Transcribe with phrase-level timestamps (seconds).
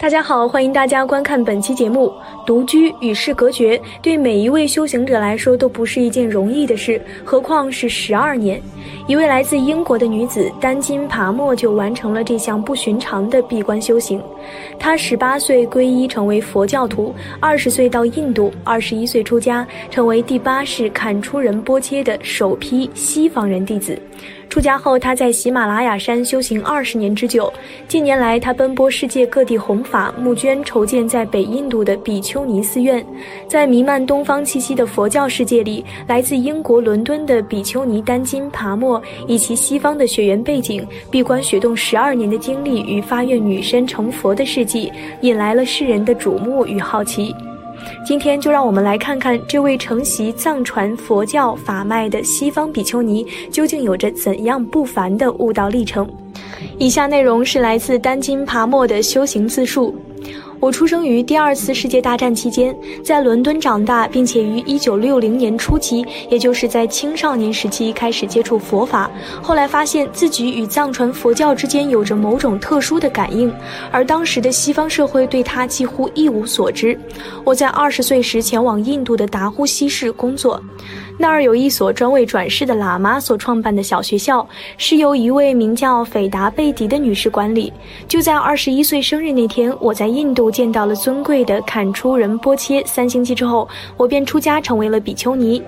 [0.00, 2.10] 大家好，欢迎大家观看本期节目。
[2.46, 8.58] 独居与世隔绝，对每一位修行者来说都不是一件容易的事，何况是十二年。
[9.06, 14.22] 一位来自英国的女子单金爬莫就完成了这项不寻常的闭关修行。
[14.78, 24.00] 她十八岁皈依成为佛教徒，二十岁到印度，二十一岁出家，成为第八世坎出仁波切的首批西方人弟子。
[24.50, 27.50] 出家后，他在喜马拉雅山修行二十年之久。
[27.86, 33.06] 近年来，他奔波世界各地弘法、募捐、筹建在北印度的比丘尼寺院。
[33.46, 47.32] 在弥漫东方气息的佛教世界里，来自英国伦敦的比丘尼丹金爬莫，以其西方的血缘背景、闭关雪洞十二年的经历与发愿女身成佛的事迹，引来了世人的瞩目与好奇。
[48.04, 56.08] 今天就让我们来看看这位承袭藏传佛教法脉的西方比丘尼究竟有着怎样不凡的悟道历程。
[56.78, 59.94] 以下内容是来自丹金爬莫的修行自述。
[60.60, 69.10] 我出生于第二次世界大战期间，在伦敦长大，并且于1960年初期，也就是在青少年时期开始接触佛法。
[69.40, 73.50] 后来发现自己与藏传佛教之间有着某种特殊的感应，
[73.90, 76.98] 而当时的西方社会对他几乎一无所知。
[77.42, 80.62] 我在二十岁时前往印度的达呼西市工作。
[81.20, 87.70] 那儿有一所专为转世的喇嘛所创办的小学校，是由一位名叫斐达贝迪的女士管理。
[88.08, 92.82] 就在二十一岁生日那天，我在印度见到了尊贵的坎出仁波切。
[92.86, 95.62] 三星期之后，我便出家成为了比丘尼。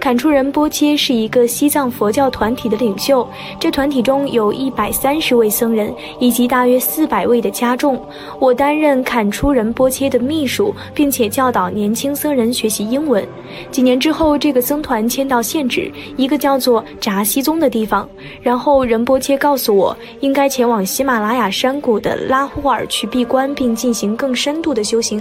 [0.00, 3.24] 坎出仁波切是一个西藏佛教团体的领袖，
[3.60, 8.04] 这团体中有一百三十位僧人以及大约四百位的家众。
[8.40, 13.24] 我担任坎出仁波切的秘书，并且教导年轻僧人学习英文。
[13.70, 14.95] 几年之后，这个僧团。
[15.08, 18.08] 迁到县址一个叫做扎西宗的地方，
[18.40, 25.20] 然后仁波切告诉我，应该前往喜马拉雅山谷的拉呼尔去闭关，并进行更深度的修行。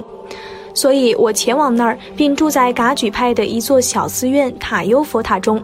[0.76, 5.64] 所以我前往那儿，并住在噶举派的一座小寺院塔优佛塔中。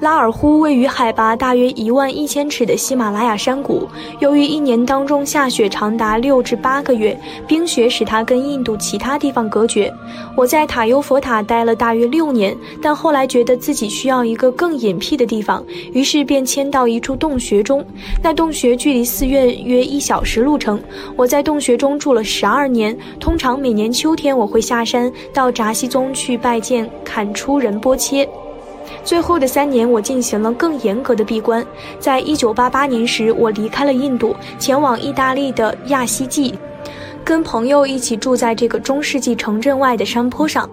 [0.00, 3.88] 拉尔呼位于海拔大约一万一千尺的喜马拉雅山谷，
[4.20, 9.92] 由于一年当中下雪长达六至八个月，冰雪使它跟印度其他地方隔绝。
[10.36, 17.84] 我在塔尤佛塔待了大约六年，但后来觉得自己需要一个更隐僻的地方，于是便迁到一处洞穴中。
[18.22, 20.78] 那洞穴距离寺院约一小时路程。
[21.16, 28.28] 我在洞穴中住了十二年，通常每年秋天我会下山到扎西宗去拜见坎出仁波切。
[29.06, 31.64] 最后的三年，我进行了更严格的闭关。
[32.00, 36.52] 在一九八八年时，我离开了印度，前往意大利的亚西季，
[37.24, 40.68] 跟朋友一起住在这个中世纪城镇外的山坡上。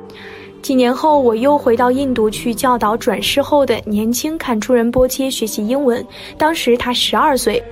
[0.63, 6.03] 几年后，我又回到印度去教导转世后的年轻坎出仁波切学习英文。
[6.35, 7.63] 当时他十二岁。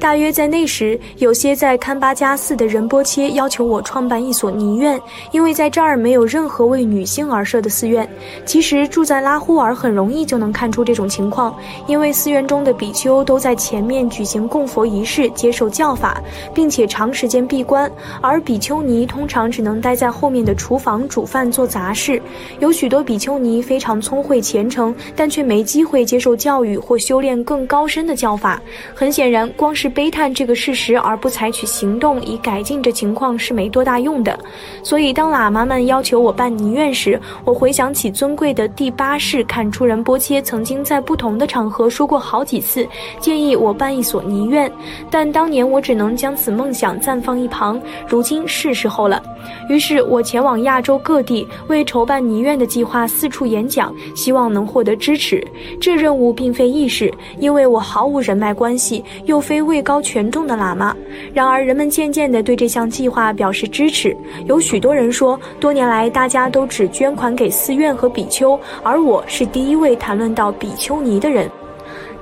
[0.00, 4.98] 大约在那时，有些在堪巴加寺的仁波切要求我创办一所尼院，
[5.32, 8.08] 因为在这儿没有任何为女性而设的寺院。
[8.46, 11.54] 其实住在拉呼尔很容易就能看出这种情况，
[11.88, 16.22] 因为寺院中的比丘都在前面举行供佛仪式、接受教法，
[16.54, 22.22] 并且长时间闭关，而比丘尼通常只能待在后面的厨房煮饭做杂事。
[22.60, 28.62] 有许多比丘尼非常聪慧虔诚，但却没机会接受教育或修炼更高深的教法。
[28.94, 34.38] 很显然，光是悲叹这个事实而不采取行动以改进这情况是没多大用的，
[34.82, 42.86] 所以当喇嘛们要求我办尼院时，我回想起尊贵的第八世坎出仁波切曾经在不同的场合说过好几次，
[43.18, 44.70] 建议我办一所尼院，
[45.10, 47.80] 但当年我只能将此梦想暂放一旁。
[48.06, 49.22] 如今是时候了，
[49.70, 55.42] 于是我前往亚洲各地，为筹办尼院的计划四处演讲，希望能获得支持。
[55.80, 59.77] 这任务并非易事，因为我毫无人脉关系，又非为。
[59.78, 60.94] 位高权重的喇嘛，
[61.32, 64.16] 然而人们渐渐地对这项计划表示支持。
[64.46, 71.48] 有许多人说，多年来大家都只捐款给寺院和比丘，而我是第一位谈论到比丘尼的人。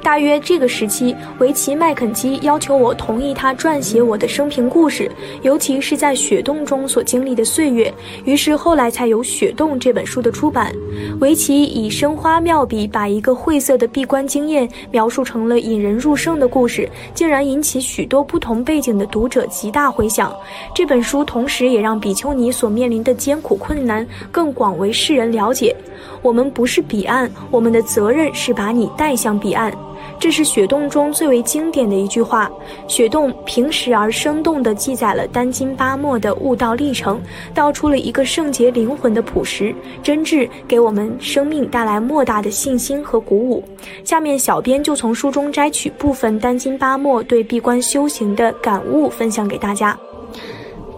[0.06, 5.10] 大约这个时期，维奇·麦肯基要求我同意他撰写我的生平故事，
[5.42, 7.92] 尤其是在雪洞中所经历的岁月。
[8.24, 10.72] 于是后来才有《雪洞》这本书的出版。
[11.20, 20.32] 维奇以生花妙笔，把一个晦涩的闭关经验描述成了引人入胜的故事，竟然引起许多不同背景的读者极大回响。
[20.72, 25.74] 这本书同时也让比丘尼所面临的艰苦困难更广为世人了解。
[26.22, 29.76] 我们不是彼岸，我们的责任是把你带向彼岸。
[30.18, 32.50] 这是雪洞中最为经典的一句话。
[32.88, 37.20] 雪洞平实而生动地记载了丹津巴莫的悟道历程，
[37.54, 43.62] 道出了一个圣洁灵魂的朴实真挚，给我们生命带来莫大的信心和鼓舞。
[44.04, 49.96] 下面，小编就从书中摘取部分丹津巴莫对闭关修行的感悟，分享给大家。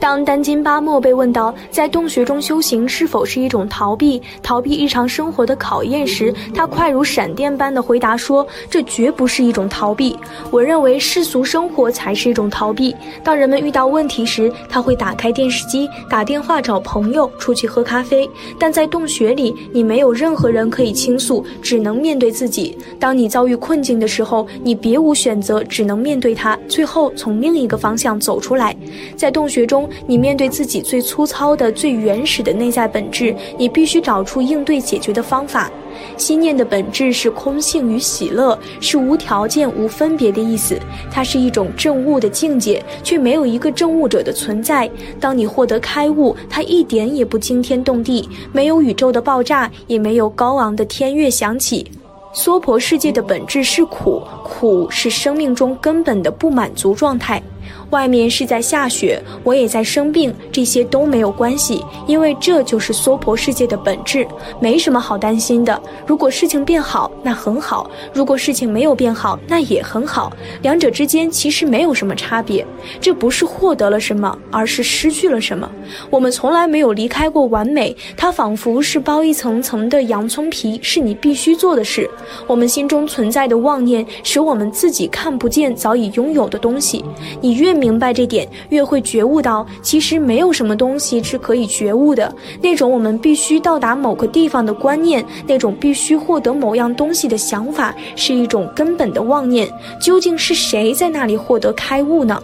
[0.01, 10.17] 当丹津巴莫被问到在洞穴中修行是否是一种逃避、逃避日常生活的考验时，他快如闪电般的回答说：“这绝不是一种逃避。
[10.51, 12.95] 我认为世俗生活才是一种逃避。
[13.25, 18.29] 当人们遇到问题时，他会打开电视机，打电话找朋友，出去喝咖啡。
[18.59, 22.79] 但在洞穴里，你没有任何人可以倾诉，只能面对自己。
[23.01, 28.77] 当你遭遇困境的时候，你别无选择，只能面对它，最后从另一个方向走出来。
[29.17, 35.71] 在洞穴中。”你面对自己最粗糙的、最原始的内在本质，你必须找出应对解决的方法。
[36.17, 40.79] 心念的本质是空性与喜乐，是无条件、无分别的意思。
[41.11, 44.89] 它是一种证悟的境界，却没有一个证悟者的存在。
[45.19, 51.91] 当你获得开悟，它一点也不惊天动地，没有宇宙的爆炸，也没有高昂的天乐响起。
[52.33, 57.43] 娑婆世界的本质是苦，苦是生命中根本的不满足状态。
[57.91, 64.27] 外面是在下雪，我也在生病，这些都没有关系，因为这就是娑婆世界的本质，
[64.61, 65.81] 没什么好担心的。
[66.07, 70.33] 如果事情变好，那很好；如果事情没有变好，那也很好。
[70.63, 72.67] 两者之间其实没有什么差别。
[73.01, 75.71] 这不是获得了什么，而是失去了什么。
[76.11, 82.09] 我们从来没有离开过完美，它仿佛是包一层层的洋葱皮，是你必须做的事。
[82.47, 87.05] 我们心中存在的妄念，使我们自己看不见早已拥有的东西。
[87.41, 92.35] 你越明白这点，越会觉悟到，其实没有什么东西是可以觉悟的。
[92.63, 99.69] 那种我们必须到达某个地方的观念，那种必须获得某样东西的想法，是一种根本的妄念。
[100.01, 102.41] 究竟是谁在那里获得开悟呢？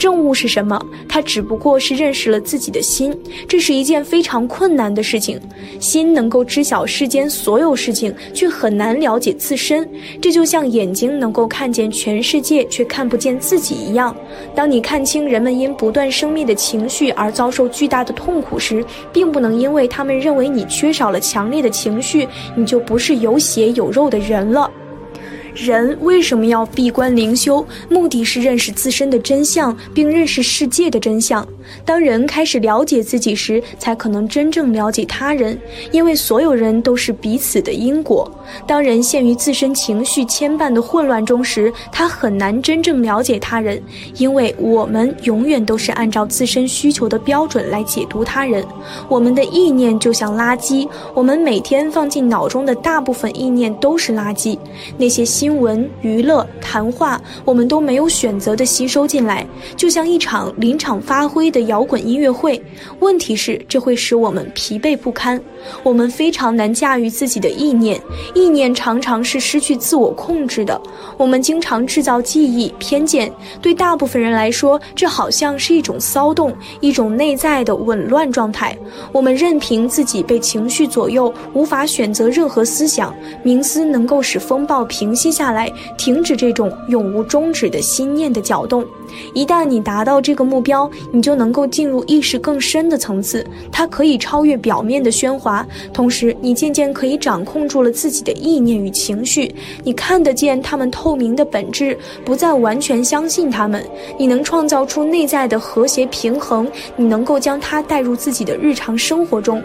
[0.00, 0.80] 正悟是什么？
[1.06, 3.14] 它只不过是认识了自己的心，
[3.46, 5.38] 这是一件非常困难的事情。
[5.78, 9.86] 心能够知晓世间所有事情，却很难了解自身。
[10.18, 14.16] 这就像眼睛能够看见全世界，却看不见自己一样。
[14.54, 18.82] 当你看清人们因不断生灭的情绪而遭受巨大的痛苦时，
[19.12, 22.26] 并不能因为他们认为你缺少了强烈的情绪，
[22.56, 24.70] 你就不是有血有肉的人了。
[25.66, 27.66] 人为什么要闭关灵修？
[27.88, 31.46] 目的是认识自身的真相，并认识世界的真相。
[31.84, 35.58] 当人开始了解自己时，才可能真正了解他人，
[35.92, 38.30] 因为所有人都是彼此的因果。
[38.66, 43.80] 当人陷于自身情绪牵绊的混乱中时，他很难真正了解他人，
[44.16, 48.64] 因为我们永远都是按照自身需求的标准来解读他人。
[49.08, 54.58] 我们的意念就像垃圾，我们每天放进脑中的大部分意念都是垃圾。
[54.96, 59.46] 那些新闻、娱乐、谈话，我们都没有选择的吸收进来，
[59.76, 61.59] 就像一场临场发挥的。
[61.64, 62.60] 摇滚音乐会，
[63.00, 65.40] 问题是这会使我们疲惫不堪，
[65.82, 68.00] 我们非常难驾驭自己的意念，
[68.34, 70.80] 意念常常是失去自我控制的。
[71.16, 73.30] 我们经常制造记忆偏见，
[73.60, 78.76] 对大部分人来说，这好像是一种骚动，一种内在的紊乱状态。
[79.12, 83.14] 我们任凭自己被情绪左右，无法选择任何思想。
[83.44, 88.84] 冥思能够使风暴平息下来，停止这种永无终止的心念的搅动。
[89.34, 95.66] 一旦你达到这个目标，你就能能够进入意识更深的层次，它可以超越表面的喧哗。
[95.92, 103.84] 同时，你渐渐可以掌控住了自己的意念与情绪，你看得见他们透明的本质，不再完全相信他们。
[104.16, 109.60] 你能创造出内在的和谐平衡，你能够将它带入自己的日常生活中。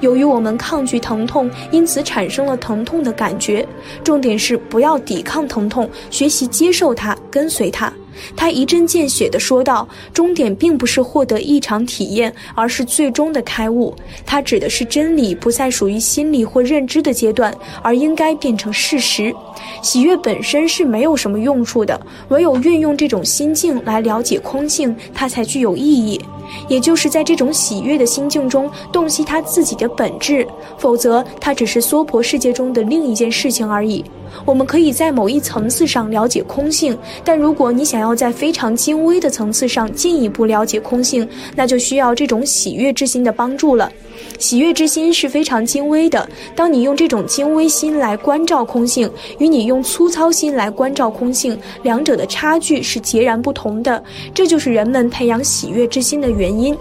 [0.00, 3.68] 由于我们抗拒疼痛，因此产生了疼痛的感觉。
[4.02, 7.92] 重点是不要抵抗疼痛，学习接受它，跟随它。
[8.36, 13.94] 他一针见血地说道：“终点并不是获得异常体验，而是最终的开悟。
[14.24, 19.34] 它指的是真理不再属于心理或认知的阶段，而应该变成事实。
[19.82, 26.20] 喜悦本身是没有什么用处的，唯有运用这种心境来了解空性，它才具有意义。
[26.68, 30.46] 也就是在这种喜悦的心境中洞悉他自己的本质，
[30.78, 34.04] 否则他只是娑婆世界中的另一件事情而已。”
[34.44, 43.90] 我们可以在某一层次上了解空性，但如果你想要在非常精微的层次上进一步了解空性，那就需要这种喜悦之心的帮助了。
[44.38, 54.02] 喜悦之心是非常精微的，当你用这种精微心来关照空性，与你用粗糙心来关照空性，两者的差距是截然不同的。
[54.34, 56.76] 这就是人们培养喜悦之心的原因。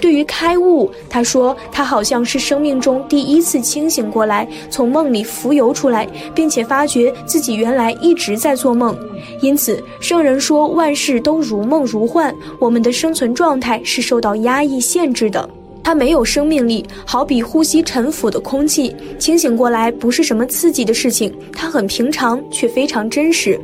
[0.00, 8.96] 对于开悟，他说他好像是生命中第一次清醒过来，从梦里浮游出来，并且发觉自己原来一直在做梦。
[9.42, 15.48] 因此，圣人说万事都如梦如幻，我们的生存状态是受到压抑限制的。
[15.90, 18.94] 它没有生命力，好比呼吸沉浮的空气。
[19.18, 23.60] 清醒过来不是什么刺激的事情，它很平常，却非常真实。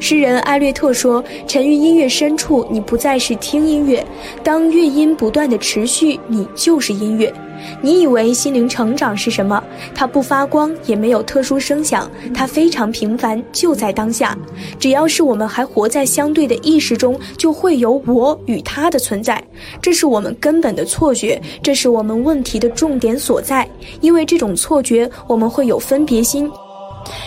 [0.00, 4.04] 诗人艾略特说：“沉于音乐深处，你不再是听音乐；
[4.42, 7.32] 当乐音不断的持续，你就是音乐。”
[7.80, 9.62] 你以为心灵成长是什么？
[9.94, 14.36] 它不发光，也没有特殊声响，它非常平凡，就在当下。
[14.78, 19.42] 只要是我们还活在相对的意识中，就会有我与他的存在。
[19.80, 23.68] 这是我们根本的错觉，这是我们问题的重点所在。
[24.00, 26.50] 因为这种错觉，我们会有分别心，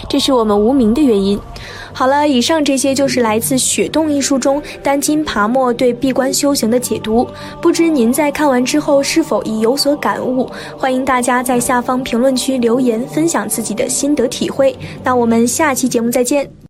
[0.10, 1.40] 这是我们无名的原因。
[1.94, 7.28] 好了，以上这些就是来自《雪洞》一书中丹金爬墨对闭关修行的解读。
[7.62, 10.50] 不知您在看完之后是否已有所感悟？
[10.78, 14.76] 欢迎大家在下方评论区留言分享自己的心得体会。
[15.04, 16.61] 那我们下期节目再见。